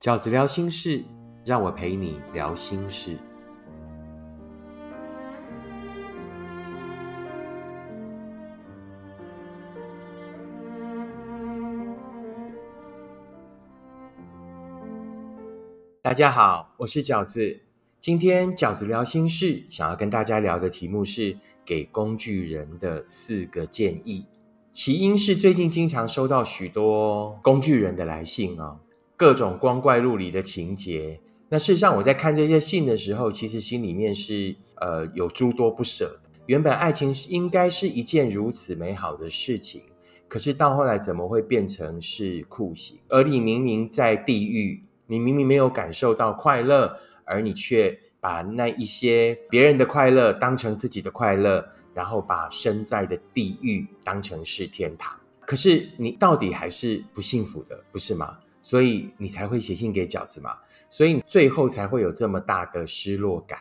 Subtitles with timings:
[0.00, 1.04] 饺子聊心事，
[1.44, 3.18] 让我陪你聊心事。
[16.00, 17.60] 大家好，我是饺子。
[17.98, 24.24] 今天饺子聊心事，想要跟大家聊的题目是给工具人的四个建议。
[24.72, 28.80] 起因是最近经常收到许多工具人的来信啊，
[29.20, 31.20] 各种光怪陆离的情节。
[31.50, 36.18] 那事实上，我在看这些信的时候，其实心里面是呃有诸多不舍。
[36.46, 39.82] 原本爱情应该是一件如此美好的事情，
[40.26, 42.98] 可是到后来怎么会变成是酷刑？
[43.08, 44.82] 而你明明在地狱。
[45.06, 55.14] 你明明没有感受到快乐，而你却把那一些别人的快乐当成自己的快乐，然后把身在的地狱当成是天堂。
[55.40, 58.38] 可是你到底还是不幸福的，不是吗？
[58.60, 60.58] 所以你才会写信给饺子嘛。
[60.88, 63.58] 所以最后才会有这么大的失落感。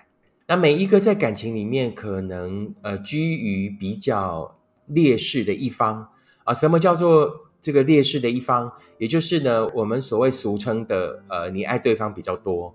[0.48, 6.09] 那每一个在感情里面可能呃居于比较劣势的一方
[6.43, 7.46] 啊，什么叫做？
[7.62, 12.74] 这个劣势的一方，也就是呢，我们所谓俗称的，呃，你爱对方比较多，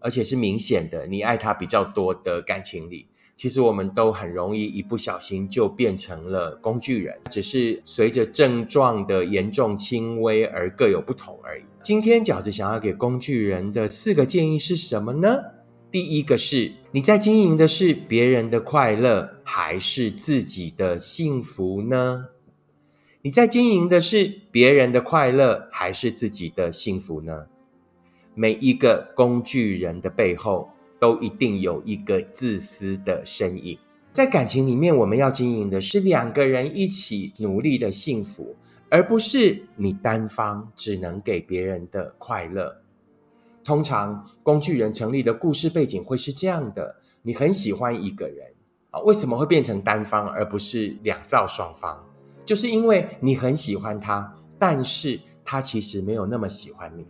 [0.00, 11.62] 而且是明显的，你爱他比较多的感情里，其实我们都很容易一不小心就变成了工具人，只是随着症状的严重轻微而各有不同而已。
[11.82, 15.36] 今天饺子想要给工具人的四个建议是什么呢？
[15.90, 22.28] 第一个是，你在经营的是别人的快乐，还是自己的幸福呢？
[23.20, 27.46] 你在经营的是别人的快乐，还是自己的幸福呢？
[28.34, 30.70] 每一个工具人的背后，
[31.06, 33.78] 都一定有一个自私的身影。
[34.12, 38.56] 在感情里面，我们要经营的是两个人一起努力的幸福，
[38.90, 42.76] 而不是你单方只能给别人的快乐。
[43.62, 48.44] 通常，工具人成立的故事背景会是这样的：你很喜欢一个人
[48.90, 52.04] 啊，为什么会变成单方而不是两造双方？
[52.44, 57.06] 就是因为你很喜欢他，但是他其实没有那么喜欢你，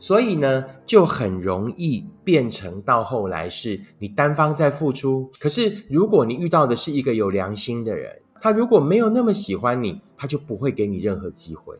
[0.00, 5.30] 所以呢，就很容易变成到后来是你单方在付出。
[5.38, 11.76] 可是如果你遇到的是一个有良心的人，他如果没有那么喜欢你，他就不会给你任何机会。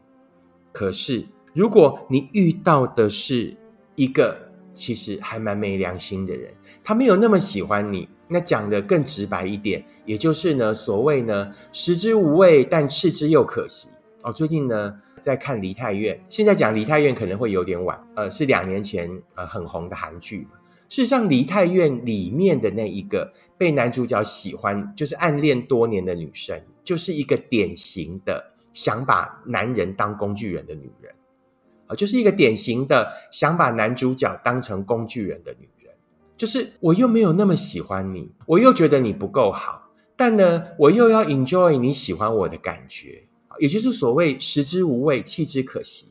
[0.71, 3.57] 可是如果你遇到的是
[3.97, 4.37] 一个
[4.75, 6.53] 其实还蛮没良心的人，
[6.85, 8.09] 他没有那么喜欢你。
[8.33, 13.89] 那讲的更直白一点，也就是呢，所谓呢，食之无味，但弃之又可惜。
[14.23, 20.47] 哦，最近呢在看《梨泰院》，现在讲《梨泰院》可能会有点晚，呃，是两年前呃很红的韩剧。
[20.89, 31.15] 事实上，《梨泰院》里面的那一个被男主角喜欢，就是暗恋多年的女生，就是一个典型的想把男人当工具人的女人，
[31.87, 35.95] 啊，就是一个典型的想把男主角当成工具人的女人。
[36.37, 43.25] 就是我又没有那么喜欢你，我又觉得你不够好，但呢，我又要 enjoy 你喜欢我的感觉，
[43.61, 46.07] 也就是所谓食之无味，弃之可惜。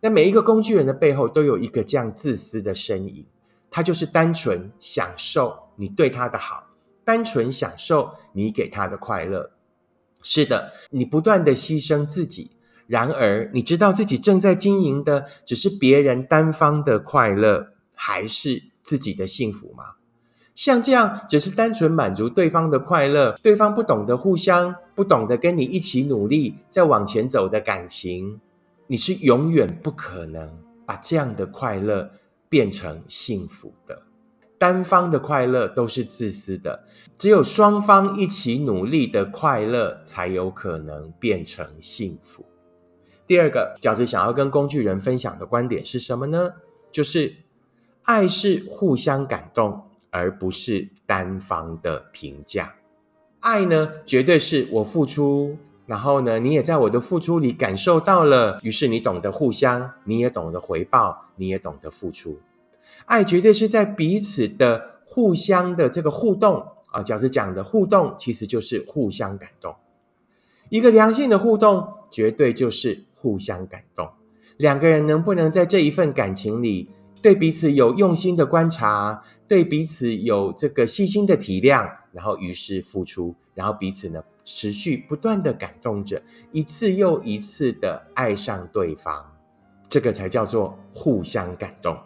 [0.00, 3.24] 那每一个工具人的背后都有一个这样自私的身影，
[3.70, 6.66] 他就是单纯享受你对他的好，
[7.04, 9.52] 单纯享受你给他的快乐。
[10.22, 12.50] 是的，你不断的牺牲自己，
[12.86, 18.64] 然而你知道自己正在经营的只是别人单方的快乐，还是？
[18.82, 19.84] 自己的幸福吗？
[20.54, 28.40] 像这样只是单纯满足对方的快乐，对方不懂得互相，不懂得跟你一起努力，再往前走的感情，
[28.86, 30.50] 你是永远不可能
[30.84, 32.10] 把这样的快乐
[32.48, 34.02] 变成幸福的。
[34.58, 36.84] 单方的快乐都是自私的，
[37.16, 42.44] 只有双方一起努力的快乐，才有可能变成幸福。
[43.26, 46.52] 第二个饺子想要跟工具人分享的观点是什么呢？
[46.92, 47.36] 就是。
[48.04, 52.74] 爱是互相感动，而不是单方的评价。
[53.40, 55.56] 爱呢，绝对是我付出，
[55.86, 62.38] 然后呢，你也在我的付出里感受到了，于是你懂得互相，你也懂得回报，你也懂得付出。
[63.06, 69.74] 爱绝对是在彼此的互相的这个互动啊，饺子讲的互动，其实就是互相感动。
[70.68, 74.08] 一个良性的互动，绝对就是互相感动。
[74.56, 76.90] 两个人能不能在这一份感情里？
[77.22, 89.24] 对彼此有用心的观察，对彼此有这个细心的体谅，然后于是付出，然后彼此呢持续不断的感动着，一次又一次的爱上对方，
[89.88, 91.96] 这个才叫做互相感动，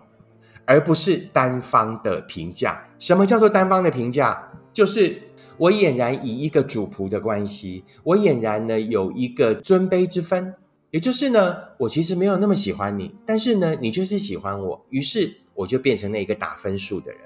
[0.65, 2.85] 而不是单方的评价。
[2.99, 4.51] 什么叫做单方的评价？
[4.73, 5.23] 就是
[5.57, 10.55] 我俨然以一个主仆的关系，我俨然呢有一个尊卑之分。
[10.95, 17.21] 也就是呢，我其实没有那么喜欢你，但是呢，你就是喜欢我，于是我就变成那个打分数的人，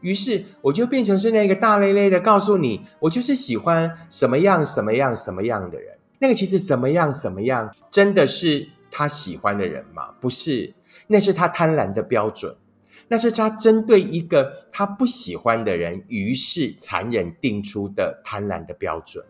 [0.00, 5.98] 于是我就变成是那个大咧咧的告诉你，我就是喜欢什么样什么样什么样的人。
[6.18, 10.14] 那个其实什么样什么样，真的是他喜欢的人吗？
[10.18, 10.72] 不是，
[11.06, 12.56] 那是他贪婪的标准，
[13.08, 19.22] 那是他针对一个他不喜欢的人，于是残忍定出的贪婪的标准。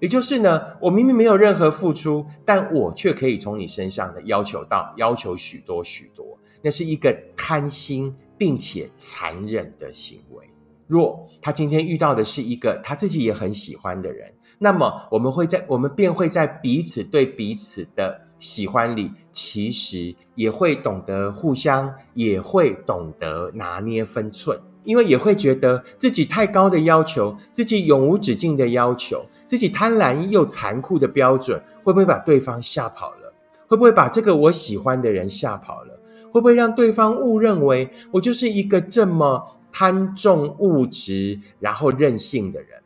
[0.00, 10.44] 也就是呢，我明明没有任何付出，但我却可以从你身上的要求到要求许多许多，那是一个贪心并且残忍的行为。
[10.86, 24.58] 若他今天遇到的是一个他自己也很喜欢的人，那么我们会在我们便会在彼此对彼此的喜欢里，其实也会懂得互相，也会懂得拿捏分寸。
[24.88, 33.34] 因为也会觉得自己太高的要求，自己永无止境的要求，自己贪婪又残酷的标准，会不会把对方吓跑了？
[33.66, 36.00] 会不会把这个我喜欢的人吓跑了？
[36.32, 42.82] 会不会让对方误认为我就是一个这么贪重物质，然后任性的人？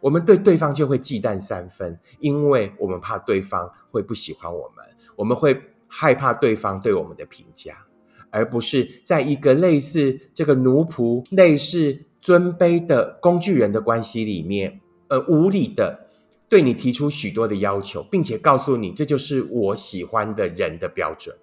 [0.00, 4.84] 我们对对方就会忌惮三分，因为我们怕对方会不喜欢我们，
[5.14, 5.56] 我们会
[5.86, 7.86] 害怕对方对我们的评价。
[8.36, 14.78] 而不是在一个类似这个奴仆、类似尊卑的工具人的关系里面，
[15.08, 16.08] 呃，无理的
[16.50, 21.34] 对你提出许多的要求，并且告诉你这就是我喜欢的人的标准。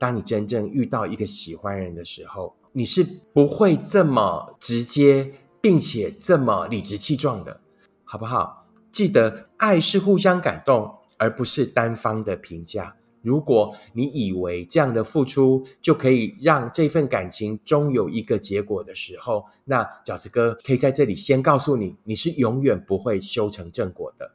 [0.00, 5.30] 当你真正遇到一个喜欢人的时候，你是不会这么直接，
[5.60, 7.60] 并且这么理直气壮的，
[8.02, 8.66] 好不好？
[8.90, 12.96] 记得，爱是互相感动，而不是单方的评价。
[13.22, 24.30] 如果你以为这样的付出就可以让这份感情终有一个结果的时候，那饺子哥可以在这里先告诉你，你是永远不会修成正果的，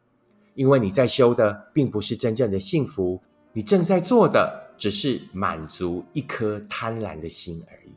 [0.53, 3.19] 因为你在修的并不是真正的幸福，
[3.53, 7.95] 你正在做的只是满足一颗贪婪的心而已。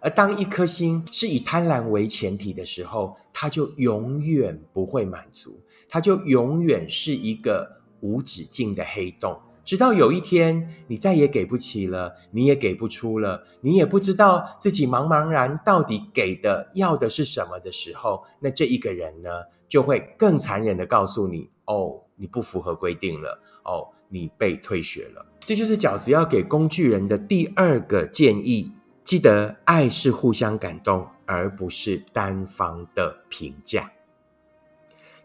[0.00, 5.58] 而当一颗心是以贪婪为前提的时候，它就永远不会满足，
[5.88, 7.68] 它就永远是一个
[8.00, 9.36] 无止境的黑洞。
[9.68, 19.28] 直到有一天，你再也给不起了，你也给不出了，你也不知道自己茫茫然到底给的要的是什么的时候，那这一个人呢，
[19.68, 25.26] 就会更残忍的告诉你：哦，你不符合规定了，哦，你被退学了。
[25.40, 28.72] 这就是饺子要给工具人的第二个建议：
[29.04, 33.92] 记得爱是互相感动，而不是单方的评价。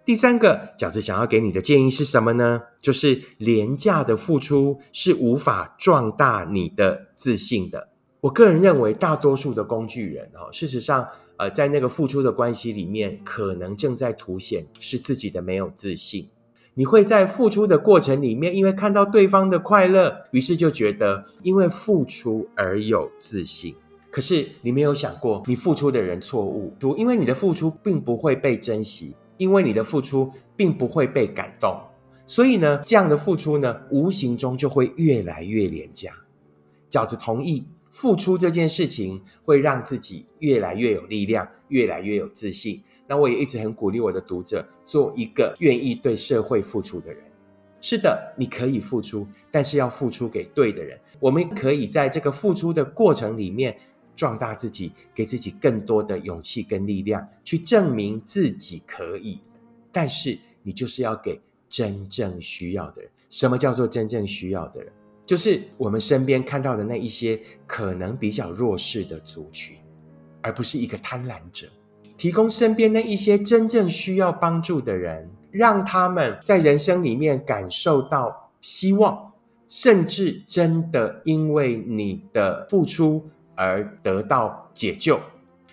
[0.05, 2.61] 第三个饺子想要给你的建议是什么呢？
[2.81, 7.87] 就是廉价的付出是无法壮大你的自信的。
[8.19, 11.07] 我个人认为，大多数的工具人哦，事实上，
[11.37, 16.27] 呃，在那个付出的关系里面，可能正在凸显是自己的没有自信。
[16.73, 23.73] 你会在付出的过程里面，因为看到对方的快乐，于是就觉得因为付出而有自信。
[24.11, 29.15] 可是你没有想过，你付出的人错误，因为你的付出并不会被珍惜。
[29.37, 31.75] 因为你的付出并不会被感动，
[32.25, 36.11] 所以呢，这样的付出呢，无形中就会越来越廉价。
[36.89, 42.81] 饺子同意，付出这件事情会让自己越来越有力量，越来越有自信。
[43.07, 47.23] 那我也一直很鼓励我的读者做一个愿意对社会付出的人。
[47.81, 50.97] 是的，你可以付出，但是要付出给对的人。
[51.19, 53.75] 我们可以在这个付出的过程里面。
[54.15, 59.39] 壮大自己，给自己更多的勇气跟力量，去证明自己可以。
[59.91, 61.39] 但是你就是要给
[61.69, 63.11] 真正需要的人。
[63.29, 64.91] 什么叫做真正需要的人？
[65.25, 69.77] 就是我们身边看到的那一些可能比较弱势的族群，
[70.41, 71.67] 而不是一个贪婪者。
[72.17, 79.31] 提供身边那一些真正需要帮助的人，让他们在人生里面感受到希望，
[79.67, 83.29] 甚至真的因为你的付出。
[83.63, 85.19] 而得到解救，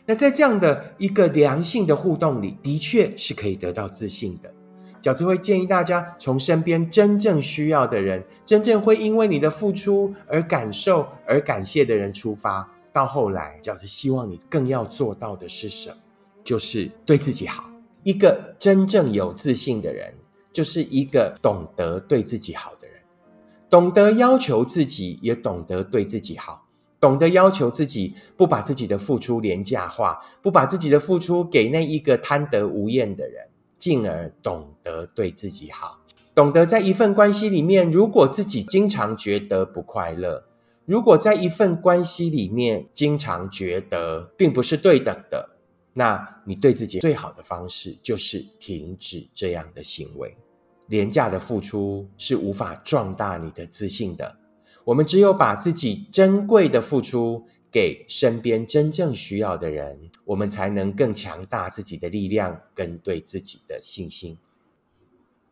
[0.06, 4.52] 那在这样的一个良性的互动里，的确是可以得到自信的。
[5.02, 12.68] 饺子会建议大家从身边真正需要的人、真正会因为你的付出而感受、而感谢的人出发。
[12.92, 15.96] 到后来，饺子希望你更要做到的是什么？
[16.44, 17.64] 就是对自己好。
[18.02, 20.12] 一个真正有自信的人，
[20.52, 22.96] 就是一个懂得对自己好的人，
[23.70, 26.66] 懂得要求自己，也懂得对自己好。
[27.00, 35.98] 懂得要求自己，不把自己的付出廉价化，不把自己的付出给那一个贪得无厌的人，进而懂得对自己好，
[36.34, 40.44] 懂得在一份关系里面，如果自己经常觉得不快乐，
[40.84, 45.48] 如果在一份关系里面经常觉得并不是对等的，
[45.94, 50.36] 那你对自己最好的方式就是停止这样的行为。
[50.88, 54.36] 廉价的付出是无法壮大你的自信的。
[54.84, 64.38] 我们只有把自己珍贵的付出给身边真正需要的人，我们才能更强大自己的力量跟对自己的信心。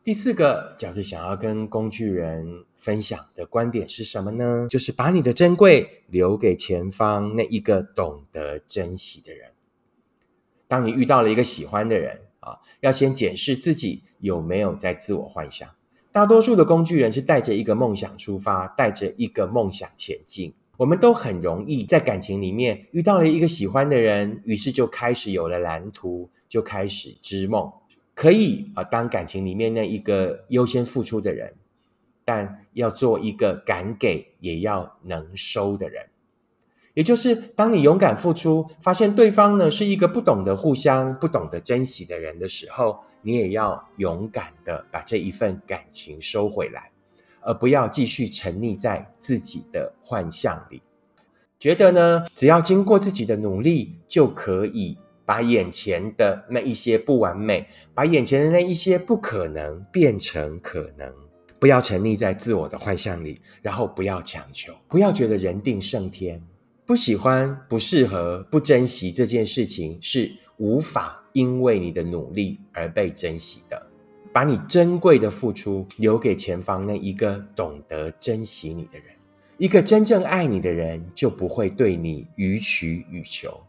[0.02, 4.66] 第四个，饺子想要跟工具人分享的观点是什么呢？
[4.70, 9.50] 就是把你的珍贵留给前方那一个懂得珍惜的人。
[10.66, 15.68] 当你遇到了一个喜欢的人啊，要先检视自己有没有在自我幻想。
[16.18, 20.52] 大多数的工具人是带着一个梦想出发，带着一个梦想前进。
[20.76, 27.70] 我们都很容易在感情里面遇到了一个喜欢的人，于是就开始有了蓝图，就开始织梦。
[28.14, 31.54] 可以啊，当感情里面那一个优先付出的人，
[32.24, 36.04] 但要做一个敢给也要能收的人。
[36.98, 46.90] 也就是当你勇敢付出，发现对方呢是一个不懂得互相、不懂得珍惜的人的时候，你也要勇敢的把这一份感情收回来，
[47.40, 50.82] 而不要继续沉溺在自己的幻象里，
[51.56, 54.98] 觉得呢只要经过自己的努力就可以。
[55.24, 61.14] 把眼前的那一些不完美，把眼前的那一些不可能变成可能。
[61.58, 66.42] 不要沉溺在自我的幻象里，然后不要强求，不要觉得人定胜天。
[66.88, 73.86] 不喜欢、不适合、不珍惜这件事情，是无法因为你的努力而被珍惜的。
[74.32, 79.14] 把你珍贵的付出留给前方那一个懂得珍惜你的人，
[79.58, 83.60] 一个真正爱你的人，就不会对你予取予求。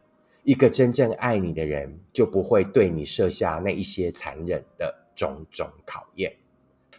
[0.45, 6.33] 一个真正爱你的人，就不会对你设下那一些残忍的种种考验。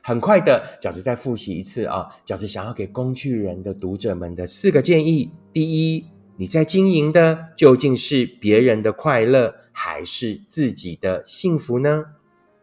[0.03, 2.09] 很快的，饺子再复习一次啊！
[2.25, 12.05] 饺子想要给工具人的读者们的四个建议：第一，你在经营的究竟是别人的快乐，还是自己的幸福呢？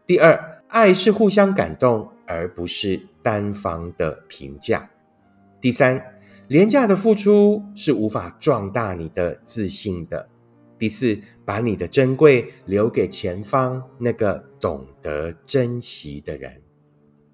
[0.04, 4.90] 第二，爱是互相感动，而不是单方的评价。
[5.60, 6.02] 第三，
[6.48, 10.28] 廉价的付出是无法壮大你的自信的。
[10.78, 16.60] 第四，把你的珍贵留给前方那个懂得珍惜的人。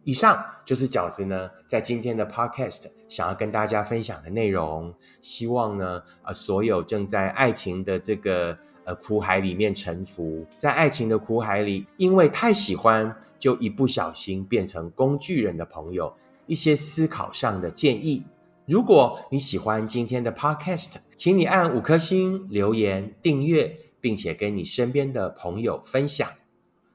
[0.04, 4.94] 以上就是饺子呢，在今天的 podcast 想要跟大家分享的内容。
[5.22, 16.14] 希望呢，呃，所有正在爱情的这个呃苦海里面沉浮，在爱情的苦海里，因为太喜欢，就一不小心变成工具人的朋友，
[16.46, 18.22] 一些思考上的建议。
[18.66, 26.28] 如果你喜欢今天的 Podcast，请你按五颗星、留言、订阅，并且跟你身边的朋友分享。